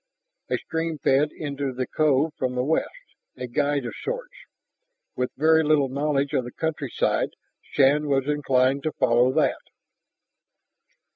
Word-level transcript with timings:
A 0.49 0.57
stream 0.57 0.97
fed 0.97 1.29
into 1.31 1.71
the 1.71 1.85
cove 1.85 2.33
from 2.35 2.55
the 2.55 2.63
west, 2.63 2.89
a 3.37 3.45
guide 3.45 3.85
of 3.85 3.93
sorts. 4.03 4.33
With 5.15 5.29
very 5.37 5.61
little 5.63 5.89
knowledge 5.89 6.33
of 6.33 6.43
the 6.43 6.51
countryside, 6.51 7.29
Shann 7.61 8.07
was 8.07 8.25
inclined 8.25 8.81
to 8.81 8.93
follow 8.93 9.31
that. 9.33 9.61